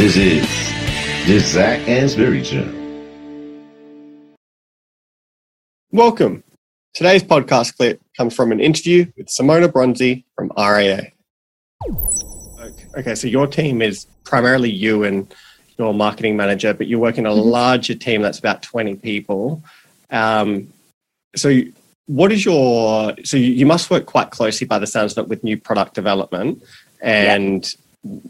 This 0.00 0.16
is 0.16 0.42
the 1.26 1.38
Zac 1.40 1.80
Anesbury 1.80 2.42
Show. 2.42 2.66
Welcome. 5.92 6.42
Today's 6.94 7.22
podcast 7.22 7.76
clip 7.76 8.00
comes 8.16 8.34
from 8.34 8.50
an 8.50 8.60
interview 8.60 9.12
with 9.18 9.26
Simona 9.26 9.68
Bronzi 9.68 10.24
from 10.34 10.50
RAA. 10.56 11.10
Okay, 12.96 13.14
so 13.14 13.26
your 13.28 13.46
team 13.46 13.82
is 13.82 14.06
primarily 14.24 14.70
you 14.70 15.04
and 15.04 15.30
your 15.76 15.92
marketing 15.92 16.34
manager, 16.34 16.72
but 16.72 16.86
you 16.86 16.98
work 16.98 17.18
in 17.18 17.26
a 17.26 17.28
Mm-hmm. 17.28 17.50
larger 17.50 17.94
team 17.94 18.22
that's 18.22 18.38
about 18.38 18.62
20 18.62 18.94
people. 18.94 19.62
Um, 20.08 20.72
so, 21.36 21.60
what 22.06 22.32
is 22.32 22.42
your, 22.42 23.14
so 23.22 23.36
you 23.36 23.52
you 23.52 23.66
must 23.66 23.90
work 23.90 24.06
quite 24.06 24.30
closely 24.30 24.66
by 24.66 24.78
the 24.78 24.86
sounds 24.86 25.12
of 25.18 25.26
it 25.26 25.28
with 25.28 25.44
new 25.44 25.58
product 25.58 25.92
development. 25.92 26.62
And 27.02 27.70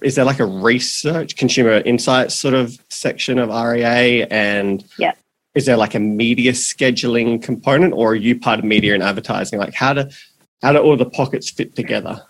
is 0.02 0.16
there 0.16 0.24
like 0.24 0.40
a 0.40 0.46
research, 0.46 1.36
consumer 1.36 1.78
insights 1.84 2.38
sort 2.38 2.54
of 2.54 2.78
section 2.88 3.38
of 3.38 3.48
RAA? 3.48 4.26
And 4.30 4.84
Yeah. 4.98 5.12
is 5.54 5.66
there 5.66 5.76
like 5.76 5.94
a 5.94 6.00
media 6.00 6.52
scheduling 6.52 7.42
component 7.42 7.92
or 7.94 8.12
are 8.12 8.16
you 8.16 8.38
part 8.38 8.58
of 8.58 8.64
media 8.64 8.94
and 8.94 9.02
advertising? 9.02 9.58
Like 9.58 9.74
how 9.74 9.92
do, 9.94 10.04
how 10.62 10.72
do 10.72 10.78
all 10.78 10.96
the 10.96 11.08
pockets 11.08 11.50
fit 11.50 11.74
together? 11.74 12.20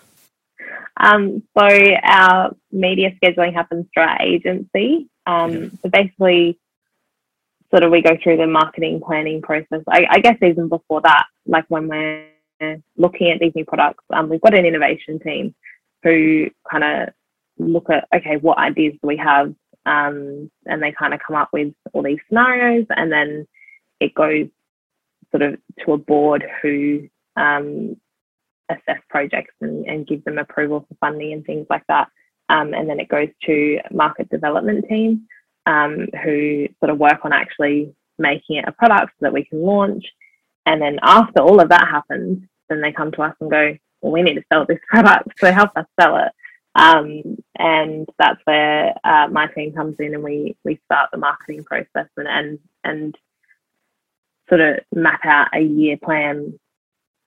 Um, 0.97 1.41
so 1.57 1.67
our 2.03 2.55
media 2.71 3.13
scheduling 3.21 3.53
happens 3.53 3.87
through 3.93 4.03
our 4.03 4.21
agency. 4.21 5.09
Um, 5.25 5.53
Yeah. 5.53 5.69
So 5.81 5.89
basically, 5.89 6.59
sort 7.71 7.83
of 7.83 7.91
we 7.91 8.01
go 8.01 8.17
through 8.21 8.37
the 8.37 8.47
marketing 8.47 9.01
planning 9.03 9.41
process. 9.41 9.81
I, 9.87 10.05
I 10.09 10.19
guess 10.19 10.37
even 10.41 10.67
before 10.67 11.01
that, 11.01 11.25
like 11.45 11.65
when 11.69 11.87
we're 11.87 12.25
looking 12.97 13.31
at 13.31 13.39
these 13.39 13.55
new 13.55 13.65
products, 13.65 14.03
um, 14.11 14.29
we've 14.29 14.41
got 14.41 14.53
an 14.53 14.65
innovation 14.65 15.19
team 15.19 15.55
who 16.03 16.49
kind 16.69 16.83
of 16.83 17.09
look 17.67 17.89
at 17.89 18.07
okay, 18.15 18.37
what 18.37 18.57
ideas 18.57 18.93
do 19.01 19.07
we 19.07 19.17
have, 19.17 19.53
um, 19.85 20.49
and 20.65 20.81
they 20.81 20.91
kind 20.91 21.13
of 21.13 21.19
come 21.25 21.35
up 21.35 21.49
with 21.53 21.73
all 21.93 22.03
these 22.03 22.19
scenarios, 22.27 22.85
and 22.89 23.11
then 23.11 23.47
it 23.99 24.13
goes 24.13 24.47
sort 25.31 25.43
of 25.43 25.59
to 25.85 25.93
a 25.93 25.97
board 25.97 26.43
who 26.61 27.07
um, 27.37 27.95
assess 28.69 29.01
projects 29.09 29.53
and, 29.61 29.85
and 29.85 30.07
give 30.07 30.23
them 30.23 30.37
approval 30.37 30.85
for 30.87 30.95
funding 30.99 31.33
and 31.33 31.45
things 31.45 31.67
like 31.69 31.85
that. 31.87 32.09
Um, 32.49 32.73
and 32.73 32.89
then 32.89 32.99
it 32.99 33.07
goes 33.07 33.29
to 33.45 33.79
market 33.91 34.29
development 34.29 34.85
team 34.89 35.27
um, 35.65 36.07
who 36.23 36.67
sort 36.79 36.89
of 36.89 36.97
work 36.97 37.19
on 37.23 37.31
actually 37.31 37.95
making 38.17 38.57
it 38.57 38.65
a 38.67 38.71
product 38.71 39.13
so 39.13 39.25
that 39.25 39.33
we 39.33 39.45
can 39.45 39.61
launch. 39.61 40.05
And 40.65 40.81
then 40.81 40.99
after 41.01 41.41
all 41.41 41.59
of 41.61 41.69
that 41.69 41.87
happens, 41.87 42.43
then 42.69 42.81
they 42.81 42.91
come 42.91 43.11
to 43.13 43.21
us 43.21 43.35
and 43.39 43.49
go, 43.49 43.77
well, 44.01 44.11
we 44.11 44.21
need 44.21 44.35
to 44.35 44.43
sell 44.51 44.65
this 44.65 44.79
product, 44.89 45.29
so 45.39 45.51
help 45.51 45.71
us 45.75 45.85
sell 45.99 46.17
it. 46.17 46.31
Um, 46.75 47.37
and 47.57 48.07
that's 48.17 48.39
where 48.45 48.93
uh, 49.03 49.27
my 49.29 49.47
team 49.47 49.73
comes 49.73 49.95
in 49.99 50.13
and 50.13 50.23
we 50.23 50.55
we 50.63 50.79
start 50.85 51.09
the 51.11 51.17
marketing 51.17 51.63
process 51.63 52.07
and 52.17 52.27
and, 52.27 52.59
and 52.83 53.17
sort 54.49 54.61
of 54.61 54.79
map 54.93 55.21
out 55.25 55.49
a 55.53 55.61
year 55.61 55.97
plan 55.97 56.59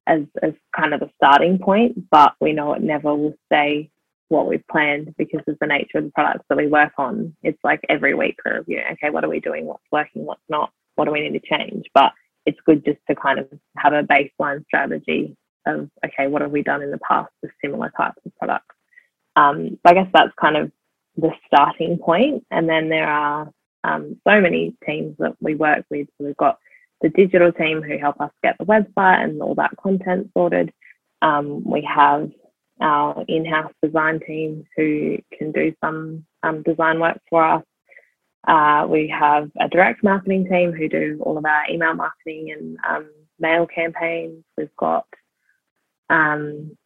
as 0.07 0.23
as 0.43 0.53
kind 0.77 0.95
of 0.95 1.03
a 1.03 1.11
starting 1.17 1.59
point, 1.59 2.11
but 2.11 2.35
we 2.41 2.53
know 2.53 2.73
it 2.75 2.83
never 2.83 3.15
will 3.15 3.35
stay 3.47 3.91
what 4.29 4.47
we've 4.47 4.67
planned 4.71 5.15
because 5.19 5.43
of 5.47 5.57
the 5.61 5.67
nature 5.67 5.99
of 5.99 6.05
the 6.05 6.11
products 6.13 6.45
that 6.49 6.59
we 6.59 6.67
work 6.67 6.93
on. 6.99 7.37
It's 7.43 7.59
like 7.63 7.81
every 7.89 8.15
week 8.15 8.37
we 8.45 8.53
review, 8.53 8.81
okay, 8.93 9.11
what 9.11 9.25
are 9.25 9.29
we 9.29 9.41
doing? 9.41 9.67
What's 9.67 9.85
working? 9.93 10.25
What's 10.25 10.41
not? 10.49 10.73
What 10.97 11.05
do 11.07 11.13
we 11.13 11.21
need 11.29 11.39
to 11.39 11.47
change? 11.47 11.87
But 11.95 12.13
it's 12.47 12.59
good 12.67 12.85
just 12.85 12.99
to 13.09 13.15
kind 13.15 13.39
of 13.39 13.49
have 13.77 13.93
a 13.93 14.03
baseline 14.03 14.65
strategy 14.67 15.37
of, 15.67 15.89
okay, 16.05 16.27
what 16.27 16.43
have 16.43 16.51
we 16.51 16.63
done 16.63 16.83
in 16.83 16.91
the 16.91 16.99
past 16.99 17.31
with 17.43 17.53
similar 17.63 17.93
types 17.97 18.21
of 18.25 18.33
products? 18.37 18.74
Um, 19.37 19.79
I 19.85 19.95
guess 19.95 20.09
that's 20.13 20.33
kind 20.41 20.57
of 20.57 20.73
the 21.17 21.31
starting 21.47 21.99
point. 21.99 22.45
And 22.51 22.69
then 22.69 22.89
there 22.89 23.09
are 23.09 23.51
um, 23.85 24.21
so 24.27 24.41
many 24.41 24.75
teams 24.87 25.17
that 25.19 25.35
we 25.41 25.55
work 25.55 25.85
with. 25.91 26.09
We've 26.19 26.37
got 26.37 26.59
the 27.01 27.09
digital 27.11 27.53
team 27.53 27.83
who 27.83 27.99
help 27.99 28.21
us 28.21 28.31
get 28.43 28.57
the 28.59 28.65
website 28.65 29.25
and 29.25 29.43
all 29.43 29.55
that 29.57 29.77
content 29.77 30.31
sorted. 30.37 30.73
Um, 31.23 31.65
we 31.65 31.83
have 31.83 32.31
our 32.81 33.25
in-house 33.29 33.73
design 33.83 34.21
team 34.27 34.65
who 34.77 35.19
can 35.37 35.53
do 35.53 35.75
some 35.83 36.25
um, 36.43 36.63
design 36.63 37.01
work 37.01 37.21
for 37.31 37.45
us. 37.45 37.63
Uh, 38.47 38.87
we 38.89 39.09
have 39.09 39.51
a 39.61 39.69
direct 39.69 40.03
marketing 40.03 40.47
team 40.51 40.73
who 40.73 40.89
do 40.89 41.19
all 41.23 41.39
of 41.39 41.45
our 41.45 41.65
email 41.71 41.95
marketing 41.95 42.51
and 42.51 42.77
um, 42.89 43.11
mail 43.39 43.67
campaigns. 43.67 44.45
We've 44.57 44.77
got 44.77 45.07
um, 46.11 46.77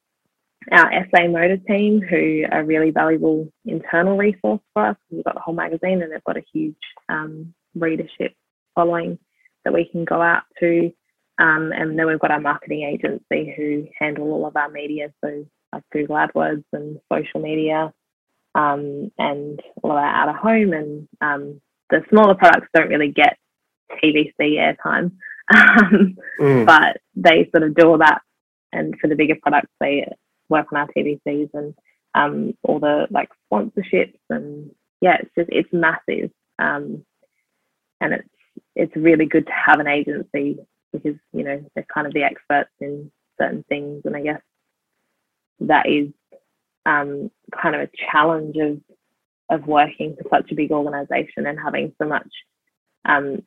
our 0.73 0.91
SA 1.11 1.29
Motor 1.29 1.57
team 1.59 2.01
who 2.01 2.45
are 2.51 2.65
really 2.65 2.91
valuable 2.91 3.51
internal 3.65 4.17
resource 4.17 4.61
for 4.75 4.89
us. 4.89 4.97
We've 5.11 5.25
got 5.25 5.35
the 5.35 5.41
whole 5.41 5.55
magazine 5.55 6.03
and 6.03 6.13
they've 6.13 6.25
got 6.25 6.37
a 6.37 6.45
huge 6.53 6.77
um, 7.09 7.55
readership 7.75 8.35
following 8.75 9.19
that 9.65 9.73
we 9.73 9.85
can 9.87 10.05
go 10.05 10.21
out 10.21 10.43
to. 10.61 10.93
Um, 11.39 11.73
and 11.73 11.99
then 11.99 12.07
we've 12.07 12.19
got 12.19 12.33
our 12.33 12.41
marketing 12.41 12.83
agency 12.83 13.55
who 13.57 13.87
handle 13.99 14.31
all 14.33 14.47
of 14.47 14.57
our 14.57 14.69
media, 14.69 15.13
so 15.25 15.47
like 15.73 15.85
Google 15.93 16.17
AdWords 16.17 16.65
and 16.73 16.99
social 17.13 17.41
media, 17.41 17.93
um, 18.55 19.13
and 19.19 19.63
all 19.83 19.93
of 19.93 19.97
our 19.99 20.05
out 20.05 20.29
of 20.29 20.37
home. 20.37 20.73
And 20.73 21.09
um, 21.21 21.61
the 21.91 22.03
smaller 22.11 22.35
products 22.35 22.69
don't 22.75 22.89
really 22.89 23.13
get 23.13 23.37
TVC 24.03 24.35
airtime, 24.41 25.13
um, 25.55 26.17
Mm. 26.41 26.67
but 26.67 26.99
they 27.15 27.49
sort 27.55 27.63
of 27.63 27.75
do 27.75 27.89
all 27.89 27.99
that. 27.99 28.21
And 28.73 28.95
for 29.01 29.07
the 29.09 29.15
bigger 29.17 29.37
products, 29.41 29.71
they 29.81 30.11
work 30.49 30.67
on 30.73 30.79
our 30.79 30.89
TVCs 30.89 31.51
and 31.55 31.75
um, 32.15 32.55
all 32.63 32.81
the 32.81 33.07
like 33.11 33.29
sponsorships. 33.51 34.19
And 34.31 34.71
yeah, 35.01 35.19
it's 35.21 35.31
just 35.37 35.49
it's 35.51 35.73
massive, 35.73 36.31
um, 36.59 37.05
and 38.01 38.15
it's 38.15 38.29
it's 38.75 38.97
really 38.97 39.27
good 39.27 39.47
to 39.47 39.53
have 39.53 39.81
an 39.81 39.89
agency 39.89 40.59
because 40.93 41.17
you 41.33 41.45
know 41.45 41.65
they're 41.75 41.87
kind 41.93 42.07
of 42.07 42.13
the 42.13 42.23
experts 42.23 42.71
in 42.81 43.11
certain 43.41 43.65
things, 43.69 44.03
and 44.05 44.17
I 44.17 44.23
guess 44.23 44.41
that 45.61 45.89
is 45.89 46.09
um, 46.87 47.31
kind 47.61 47.75
of 47.75 47.83
a 47.83 47.91
challenge 48.11 48.57
of 48.57 48.81
of 49.51 49.67
working 49.67 50.17
for 50.17 50.29
such 50.31 50.51
a 50.51 50.55
big 50.55 50.73
organization 50.73 51.47
and 51.47 51.59
having 51.59 51.95
so 52.01 52.07
much 52.07 52.29
um, 53.07 53.43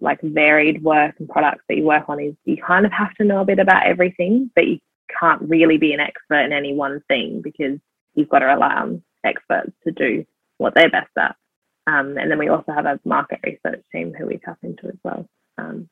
like 0.00 0.20
varied 0.22 0.82
work 0.82 1.14
and 1.18 1.28
products 1.28 1.64
that 1.68 1.76
you 1.76 1.84
work 1.84 2.08
on 2.08 2.20
is 2.20 2.34
you 2.44 2.56
kind 2.56 2.84
of 2.84 2.92
have 2.92 3.14
to 3.14 3.24
know 3.24 3.40
a 3.40 3.44
bit 3.44 3.58
about 3.58 3.86
everything, 3.86 4.50
but 4.54 4.66
you 4.66 4.78
can't 5.20 5.42
really 5.42 5.78
be 5.78 5.92
an 5.92 6.00
expert 6.00 6.40
in 6.44 6.52
any 6.52 6.74
one 6.74 7.02
thing 7.08 7.40
because 7.42 7.78
you've 8.14 8.28
got 8.28 8.40
to 8.40 8.46
rely 8.46 8.74
on 8.74 9.02
experts 9.24 9.72
to 9.84 9.92
do 9.92 10.24
what 10.58 10.74
they're 10.74 10.90
best 10.90 11.10
at. 11.18 11.36
Um, 11.86 12.16
and 12.16 12.30
then 12.30 12.38
we 12.38 12.48
also 12.48 12.72
have 12.72 12.86
a 12.86 13.00
market 13.04 13.40
research 13.44 13.84
team 13.92 14.14
who 14.14 14.26
we 14.26 14.38
tap 14.38 14.58
into 14.62 14.86
as 14.86 14.98
well. 15.02 15.28
Um, 15.58 15.88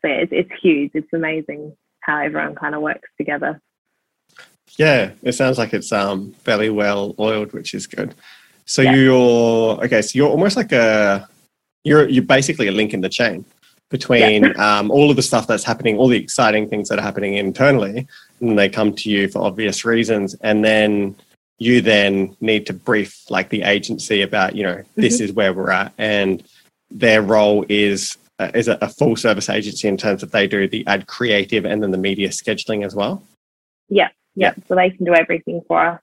so 0.00 0.08
yeah, 0.08 0.14
it's, 0.16 0.32
it's 0.32 0.62
huge. 0.62 0.92
It's 0.94 1.12
amazing 1.12 1.76
how 2.00 2.18
everyone 2.18 2.54
kind 2.54 2.74
of 2.74 2.82
works 2.82 3.08
together. 3.18 3.60
Yeah, 4.76 5.12
it 5.22 5.32
sounds 5.32 5.58
like 5.58 5.74
it's 5.74 5.92
um, 5.92 6.32
fairly 6.32 6.70
well 6.70 7.14
oiled, 7.18 7.52
which 7.52 7.74
is 7.74 7.86
good. 7.86 8.14
So 8.64 8.82
Yeah. 8.82 8.94
you're 8.94 9.84
okay. 9.84 10.02
So 10.02 10.16
you're 10.16 10.30
almost 10.30 10.56
like 10.56 10.72
a 10.72 11.28
you're 11.84 12.08
you're 12.08 12.24
basically 12.24 12.66
a 12.68 12.72
link 12.72 12.94
in 12.94 13.02
the 13.02 13.10
chain 13.10 13.44
between 13.90 14.58
um, 14.60 14.90
all 14.90 15.10
of 15.10 15.16
the 15.16 15.22
stuff 15.22 15.46
that's 15.46 15.64
happening, 15.64 15.96
all 15.96 16.08
the 16.08 16.22
exciting 16.22 16.68
things 16.68 16.88
that 16.88 16.98
are 16.98 17.02
happening 17.02 17.34
internally, 17.34 18.06
and 18.40 18.58
they 18.58 18.68
come 18.68 18.94
to 18.94 19.10
you 19.10 19.28
for 19.28 19.42
obvious 19.42 19.84
reasons, 19.84 20.34
and 20.40 20.64
then 20.64 21.16
you 21.58 21.80
then 21.80 22.36
need 22.40 22.66
to 22.66 22.72
brief 22.72 23.30
like 23.30 23.48
the 23.48 23.62
agency 23.62 24.22
about 24.22 24.56
you 24.56 24.62
know 24.62 24.82
this 24.96 25.20
is 25.20 25.32
where 25.32 25.52
we're 25.52 25.70
at, 25.70 25.92
and 25.98 26.42
their 26.90 27.22
role 27.22 27.64
is 27.68 28.16
uh, 28.38 28.50
is 28.54 28.68
a, 28.68 28.78
a 28.80 28.88
full 28.88 29.16
service 29.16 29.48
agency 29.48 29.88
in 29.88 29.96
terms 29.96 30.22
of 30.22 30.30
they 30.30 30.46
do 30.46 30.68
the 30.68 30.86
ad 30.86 31.06
creative 31.06 31.64
and 31.64 31.82
then 31.82 31.90
the 31.90 31.98
media 31.98 32.28
scheduling 32.28 32.84
as 32.84 32.94
well. 32.94 33.22
Yeah, 33.88 34.08
yeah. 34.34 34.54
So 34.66 34.74
they 34.74 34.90
can 34.90 35.04
do 35.04 35.14
everything 35.14 35.62
for 35.68 35.78
us, 35.86 36.00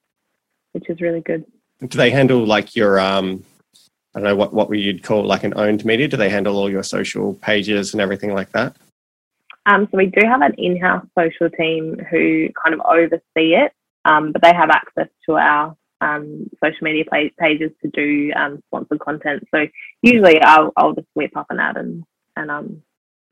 which 0.71 0.89
is 0.89 1.01
really 1.01 1.21
good. 1.21 1.45
do 1.79 1.97
they 1.97 2.11
handle 2.11 2.45
like 2.45 2.75
your 2.75 2.99
um 2.99 3.43
I 4.13 4.19
don't 4.19 4.23
know 4.23 4.35
what 4.35 4.53
what 4.53 4.69
you'd 4.77 5.03
call 5.03 5.23
like 5.25 5.43
an 5.43 5.53
owned 5.55 5.85
media? 5.85 6.07
Do 6.07 6.17
they 6.17 6.29
handle 6.29 6.57
all 6.57 6.69
your 6.69 6.83
social 6.83 7.33
pages 7.35 7.93
and 7.93 8.01
everything 8.01 8.33
like 8.33 8.51
that? 8.51 8.75
Um, 9.65 9.87
so 9.91 9.97
we 9.97 10.07
do 10.07 10.21
have 10.27 10.41
an 10.41 10.55
in-house 10.57 11.05
social 11.17 11.49
team 11.49 11.97
who 12.09 12.49
kind 12.61 12.73
of 12.73 12.81
oversee 12.81 13.55
it, 13.55 13.71
um, 14.05 14.31
but 14.31 14.41
they 14.41 14.53
have 14.53 14.69
access 14.69 15.07
to 15.27 15.35
our 15.35 15.75
um, 16.01 16.49
social 16.63 16.83
media 16.83 17.05
pages 17.39 17.71
to 17.83 17.89
do 17.91 18.31
um, 18.35 18.59
sponsored 18.67 18.99
content. 18.99 19.43
So 19.53 19.67
usually 20.01 20.41
I'll, 20.41 20.73
I'll 20.75 20.93
just 20.93 21.07
whip 21.13 21.37
up 21.37 21.47
an 21.49 21.59
ad 21.59 21.77
and 21.77 22.03
and 22.35 22.49
um, 22.49 22.81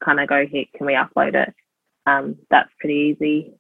kind 0.04 0.20
of 0.20 0.30
go 0.30 0.46
here, 0.46 0.66
can 0.76 0.86
we 0.86 0.94
upload 0.94 1.34
it? 1.34 1.54
Um, 2.06 2.38
that's 2.50 2.70
pretty 2.80 3.18
easy. 3.18 3.54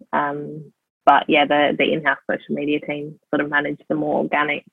But 1.10 1.26
yeah, 1.28 1.46
the 1.46 1.76
the 1.76 1.92
in-house 1.92 2.20
social 2.30 2.54
media 2.54 2.80
team 2.82 3.20
sort 3.32 3.42
of 3.42 3.50
manage 3.50 3.82
the 3.90 3.96
more 3.96 4.20
organic 4.20 4.64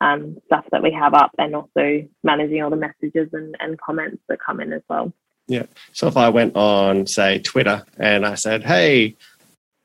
um, 0.00 0.36
stuff 0.46 0.64
that 0.72 0.82
we 0.82 0.92
have 0.92 1.14
up, 1.14 1.30
and 1.38 1.54
also 1.54 2.06
managing 2.22 2.62
all 2.62 2.70
the 2.70 2.76
messages 2.76 3.28
and, 3.32 3.56
and 3.60 3.80
comments 3.80 4.18
that 4.28 4.38
come 4.40 4.60
in 4.60 4.72
as 4.72 4.82
well. 4.88 5.12
Yeah. 5.48 5.64
So 5.92 6.06
if 6.08 6.16
I 6.16 6.28
went 6.28 6.56
on, 6.56 7.06
say, 7.06 7.38
Twitter 7.38 7.84
and 7.98 8.26
I 8.26 8.34
said, 8.34 8.64
"Hey, 8.64 9.14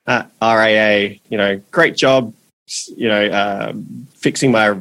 uh, 0.07 0.23
RAA, 0.41 1.19
you 1.29 1.37
know, 1.37 1.61
great 1.71 1.95
job, 1.95 2.33
you 2.95 3.07
know, 3.07 3.25
uh, 3.27 3.73
fixing 4.15 4.51
my 4.51 4.77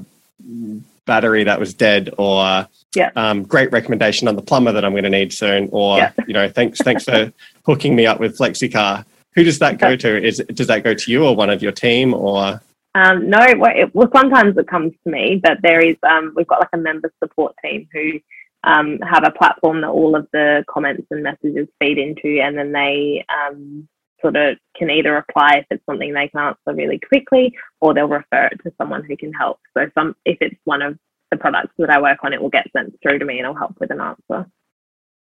battery 1.07 1.45
that 1.45 1.59
was 1.61 1.75
dead 1.75 2.11
or 2.19 2.67
Yeah. 2.95 3.11
um, 3.17 3.43
great 3.43 3.71
recommendation 3.73 4.29
on 4.29 4.37
the 4.37 4.43
plumber 4.43 4.73
that 4.73 4.85
I'm 4.85 4.93
going 4.93 5.05
to 5.05 5.11
need 5.11 5.33
soon 5.33 5.69
or 5.73 5.99
Yeah. 5.99 6.13
you 6.27 6.35
know 6.35 6.49
thanks 6.49 6.79
thanks 6.81 7.05
for 7.05 7.33
hooking 7.67 7.95
me 7.97 8.07
up 8.07 8.21
with 8.21 8.39
FlexiCar. 8.39 9.05
Who 9.35 9.45
does 9.45 9.59
that 9.61 9.79
go 9.79 9.97
to? 9.97 10.23
Is 10.25 10.39
does 10.55 10.67
that 10.69 10.83
go 10.85 10.95
to 10.95 11.11
you 11.11 11.25
or 11.25 11.35
one 11.37 11.51
of 11.51 11.63
your 11.63 11.73
team 11.73 12.15
or 12.15 12.61
Um, 12.95 13.31
no, 13.31 13.47
well, 13.93 14.11
sometimes 14.15 14.57
it 14.59 14.67
comes 14.67 14.93
to 15.05 15.11
me, 15.11 15.41
but 15.43 15.59
there 15.63 15.81
is, 15.81 15.97
um, 16.03 16.33
we've 16.35 16.47
got 16.47 16.61
like 16.61 16.71
a 16.73 16.79
member 16.79 17.13
support 17.23 17.55
team 17.63 17.89
who 17.93 18.21
um, 18.65 18.99
have 18.99 19.25
a 19.25 19.31
platform 19.31 19.81
that 19.81 19.91
all 19.91 20.17
of 20.17 20.27
the 20.33 20.65
comments 20.69 21.07
and 21.11 21.23
messages 21.23 21.69
feed 21.79 21.99
into, 21.99 22.41
and 22.41 22.59
then 22.59 22.73
they 22.73 23.25
um, 23.29 23.89
sort 24.21 24.37
of 24.37 24.59
can 24.77 24.91
either 24.91 25.15
reply 25.15 25.59
if 25.59 25.67
it's 25.71 25.85
something 25.87 26.13
they 26.13 26.29
can 26.29 26.41
answer 26.41 26.75
really 26.75 26.99
quickly, 26.99 27.55
or 27.81 27.95
they'll 27.95 28.09
refer 28.09 28.47
it 28.47 28.61
to 28.65 28.73
someone 28.77 29.05
who 29.05 29.17
can 29.17 29.33
help. 29.33 29.61
So, 29.77 29.89
some 29.95 30.17
if 30.25 30.39
it's 30.41 30.61
one 30.65 30.83
of 30.83 30.99
the 31.31 31.37
products 31.37 31.75
that 31.79 31.91
I 31.91 32.03
work 32.03 32.19
on, 32.23 32.33
it 32.33 32.43
will 32.43 32.51
get 32.51 32.71
sent 32.77 32.95
through 33.03 33.21
to 33.21 33.25
me, 33.25 33.39
and 33.39 33.47
I'll 33.47 33.55
help 33.55 33.79
with 33.79 33.93
an 33.93 34.01
answer. 34.01 34.51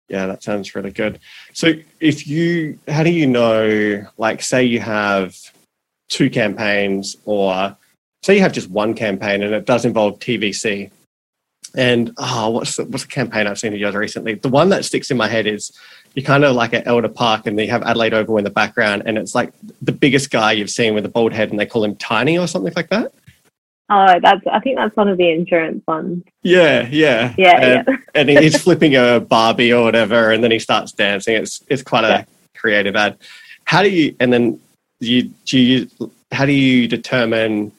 Yeah, 0.08 0.26
that 0.26 0.42
sounds 0.42 0.74
really 0.74 0.92
good. 0.92 1.18
So, 1.52 1.74
if 2.00 2.26
you, 2.26 2.78
how 2.88 3.02
do 3.02 3.10
you 3.10 3.26
know, 3.26 4.06
like, 4.16 4.42
say 4.42 4.64
you 4.64 4.80
have 4.80 5.36
two 6.08 6.30
campaigns, 6.30 7.16
or 7.24 7.76
say 8.22 8.36
you 8.36 8.40
have 8.40 8.52
just 8.52 8.70
one 8.70 8.94
campaign 8.94 9.42
and 9.42 9.54
it 9.54 9.64
does 9.66 9.84
involve 9.84 10.18
TVC, 10.18 10.90
and 11.76 12.12
oh, 12.18 12.50
what's 12.50 12.76
the, 12.76 12.84
what's 12.84 13.04
the 13.04 13.10
campaign 13.10 13.46
I've 13.46 13.58
seen 13.58 13.72
of 13.72 13.78
yours 13.78 13.94
recently? 13.94 14.34
The 14.34 14.48
one 14.48 14.70
that 14.70 14.84
sticks 14.84 15.10
in 15.10 15.16
my 15.16 15.28
head 15.28 15.46
is 15.46 15.70
you're 16.14 16.24
kind 16.24 16.44
of 16.44 16.56
like 16.56 16.72
at 16.72 16.86
Elder 16.86 17.08
Park 17.08 17.46
and 17.46 17.58
they 17.58 17.66
have 17.66 17.82
Adelaide 17.82 18.14
Oval 18.14 18.38
in 18.38 18.44
the 18.44 18.50
background, 18.50 19.02
and 19.06 19.18
it's 19.18 19.34
like 19.34 19.52
the 19.82 19.92
biggest 19.92 20.30
guy 20.30 20.52
you've 20.52 20.70
seen 20.70 20.94
with 20.94 21.04
a 21.04 21.08
bald 21.10 21.32
head, 21.32 21.50
and 21.50 21.58
they 21.60 21.66
call 21.66 21.84
him 21.84 21.96
Tiny 21.96 22.38
or 22.38 22.46
something 22.46 22.72
like 22.74 22.88
that. 22.88 23.12
Oh, 23.90 24.18
that's 24.20 24.46
I 24.50 24.60
think 24.60 24.76
that's 24.76 24.94
one 24.96 25.08
of 25.08 25.16
the 25.16 25.30
insurance 25.30 25.82
ones. 25.86 26.22
Yeah, 26.42 26.86
yeah, 26.90 27.34
Yeah, 27.38 27.60
and, 27.60 27.88
yeah. 27.88 27.96
and 28.14 28.28
he's 28.28 28.60
flipping 28.62 28.96
a 28.96 29.18
Barbie 29.20 29.72
or 29.72 29.82
whatever, 29.84 30.30
and 30.30 30.44
then 30.44 30.50
he 30.50 30.58
starts 30.58 30.92
dancing. 30.92 31.36
It's 31.36 31.62
it's 31.68 31.82
quite 31.82 32.04
a 32.04 32.08
Yeah. 32.08 32.24
creative 32.56 32.96
ad. 32.96 33.16
How 33.64 33.82
do 33.82 33.88
you 33.90 34.14
and 34.20 34.30
then 34.32 34.60
you 35.00 35.30
do 35.44 35.58
you 35.58 35.88
how 36.32 36.44
do 36.44 36.52
you 36.52 36.88
determine 36.88 37.72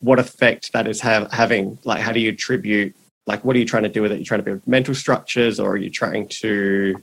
what 0.00 0.18
effect 0.18 0.72
that 0.72 0.86
is 0.86 1.00
have, 1.00 1.30
having? 1.32 1.78
Like, 1.84 2.00
how 2.00 2.12
do 2.12 2.20
you 2.20 2.30
attribute? 2.30 2.94
Like, 3.26 3.44
what 3.44 3.56
are 3.56 3.58
you 3.58 3.64
trying 3.64 3.82
to 3.82 3.88
do 3.88 4.02
with 4.02 4.12
it? 4.12 4.16
You're 4.16 4.24
trying 4.24 4.40
to 4.40 4.44
build 4.44 4.66
mental 4.66 4.94
structures, 4.94 5.58
or 5.58 5.72
are 5.72 5.76
you 5.76 5.90
trying 5.90 6.28
to? 6.40 7.02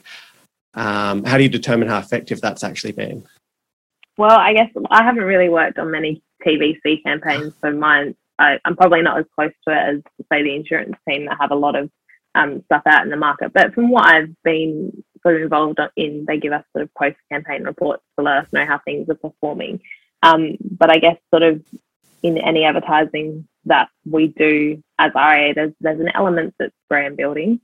Um, 0.75 1.23
how 1.23 1.37
do 1.37 1.43
you 1.43 1.49
determine 1.49 1.87
how 1.87 1.99
effective 1.99 2.41
that's 2.41 2.63
actually 2.63 2.93
been? 2.93 3.23
Well, 4.17 4.37
I 4.37 4.53
guess 4.53 4.69
I 4.89 5.03
haven't 5.03 5.23
really 5.23 5.49
worked 5.49 5.79
on 5.79 5.91
many 5.91 6.21
TVC 6.45 7.03
campaigns, 7.03 7.53
so 7.61 7.71
mine 7.71 8.15
I, 8.39 8.59
I'm 8.65 8.75
probably 8.75 9.01
not 9.01 9.19
as 9.19 9.25
close 9.35 9.51
to 9.67 9.73
it 9.73 9.95
as 9.95 10.01
say 10.31 10.43
the 10.43 10.55
insurance 10.55 10.95
team 11.07 11.25
that 11.25 11.37
have 11.39 11.51
a 11.51 11.55
lot 11.55 11.75
of 11.75 11.89
um, 12.35 12.63
stuff 12.65 12.83
out 12.85 13.03
in 13.03 13.09
the 13.09 13.17
market. 13.17 13.53
But 13.53 13.73
from 13.73 13.89
what 13.89 14.05
I've 14.05 14.33
been 14.43 15.03
sort 15.23 15.37
of 15.37 15.41
involved 15.41 15.79
in, 15.95 16.25
they 16.27 16.37
give 16.37 16.53
us 16.53 16.63
sort 16.73 16.83
of 16.83 16.93
post 16.93 17.17
campaign 17.31 17.63
reports 17.63 18.03
to 18.17 18.23
let 18.23 18.37
us 18.37 18.47
know 18.51 18.65
how 18.65 18.79
things 18.79 19.09
are 19.09 19.15
performing. 19.15 19.81
Um, 20.21 20.57
but 20.61 20.91
I 20.91 20.97
guess 20.97 21.17
sort 21.31 21.43
of 21.43 21.61
in 22.21 22.37
any 22.37 22.63
advertising 22.63 23.47
that 23.65 23.89
we 24.09 24.27
do 24.27 24.83
as 24.99 25.11
RA, 25.15 25.53
there's 25.53 25.73
there's 25.79 25.99
an 25.99 26.11
element 26.13 26.55
that's 26.59 26.75
brand 26.89 27.17
building, 27.17 27.59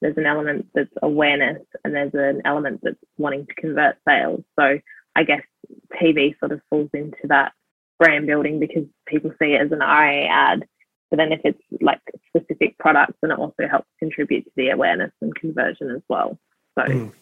there's 0.00 0.16
an 0.16 0.26
element 0.26 0.66
that's 0.74 0.92
awareness, 1.02 1.62
and 1.84 1.94
there's 1.94 2.14
an 2.14 2.42
element 2.44 2.80
that's 2.82 2.98
wanting 3.16 3.46
to 3.46 3.54
convert 3.54 3.96
sales. 4.06 4.42
So 4.58 4.78
I 5.16 5.24
guess 5.24 5.42
TV 6.00 6.38
sort 6.38 6.52
of 6.52 6.60
falls 6.68 6.90
into 6.92 7.26
that 7.28 7.52
brand 7.98 8.26
building 8.26 8.60
because 8.60 8.84
people 9.06 9.32
see 9.38 9.54
it 9.54 9.62
as 9.62 9.72
an 9.72 9.78
RA 9.78 10.26
ad. 10.28 10.66
But 11.10 11.18
then 11.18 11.32
if 11.32 11.40
it's 11.44 11.62
like 11.80 12.00
specific 12.28 12.76
products, 12.78 13.14
then 13.22 13.30
it 13.30 13.38
also 13.38 13.68
helps 13.70 13.88
contribute 13.98 14.44
to 14.44 14.50
the 14.56 14.70
awareness 14.70 15.12
and 15.20 15.34
conversion 15.34 15.90
as 15.90 16.02
well. 16.08 16.38
So 16.78 16.84
Mm. 16.84 17.12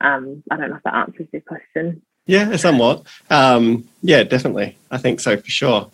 um, 0.00 0.42
I 0.50 0.56
don't 0.56 0.70
know 0.70 0.76
if 0.76 0.82
that 0.82 0.94
answers 0.94 1.28
your 1.32 1.42
question. 1.42 2.02
Yeah, 2.26 2.56
somewhat. 2.56 3.04
Um, 3.30 3.88
yeah, 4.02 4.22
definitely. 4.24 4.76
I 4.90 4.98
think 4.98 5.20
so 5.20 5.36
for 5.36 5.50
sure. 5.50 5.90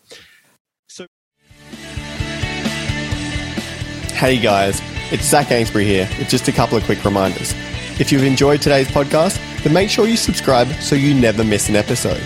So, 0.88 1.06
Hey 4.14 4.38
guys, 4.38 4.80
it's 5.12 5.24
Zac 5.24 5.46
Anesbury 5.48 5.84
here 5.84 6.08
with 6.18 6.28
just 6.28 6.48
a 6.48 6.52
couple 6.52 6.76
of 6.76 6.84
quick 6.84 7.04
reminders. 7.04 7.54
If 8.00 8.10
you've 8.12 8.24
enjoyed 8.24 8.60
today's 8.62 8.88
podcast, 8.88 9.38
then 9.62 9.72
make 9.72 9.90
sure 9.90 10.06
you 10.06 10.16
subscribe 10.16 10.68
so 10.80 10.94
you 10.96 11.14
never 11.14 11.44
miss 11.44 11.68
an 11.68 11.76
episode. 11.76 12.22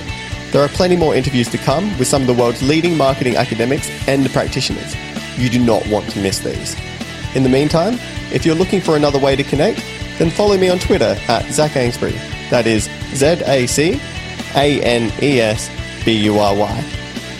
There 0.52 0.62
are 0.62 0.68
plenty 0.68 0.96
more 0.96 1.14
interviews 1.14 1.48
to 1.50 1.58
come 1.58 1.96
with 1.98 2.08
some 2.08 2.22
of 2.22 2.28
the 2.28 2.34
world's 2.34 2.62
leading 2.62 2.96
marketing 2.96 3.36
academics 3.36 3.88
and 4.08 4.28
practitioners. 4.30 4.94
You 5.38 5.48
do 5.48 5.58
not 5.64 5.86
want 5.88 6.10
to 6.10 6.20
miss 6.20 6.40
these. 6.40 6.76
In 7.34 7.42
the 7.42 7.48
meantime, 7.48 7.94
if 8.32 8.44
you're 8.44 8.54
looking 8.54 8.80
for 8.82 8.96
another 8.96 9.18
way 9.18 9.34
to 9.36 9.42
connect, 9.44 9.82
then 10.22 10.30
follow 10.30 10.56
me 10.56 10.68
on 10.68 10.78
Twitter 10.78 11.16
at 11.26 11.50
Zac 11.50 11.72
Anesbury. 11.72 12.12
That 12.50 12.64
is 12.64 12.84
Z 13.12 13.42
A 13.44 13.66
C 13.66 14.00
A 14.54 14.80
N 14.80 15.12
E 15.20 15.40
S 15.40 15.68
B 16.04 16.16
U 16.24 16.38
R 16.38 16.54
Y 16.54 16.80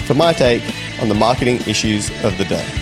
for 0.07 0.15
my 0.15 0.33
take 0.33 0.63
on 1.01 1.09
the 1.09 1.15
marketing 1.15 1.61
issues 1.69 2.11
of 2.25 2.37
the 2.39 2.45
day. 2.45 2.82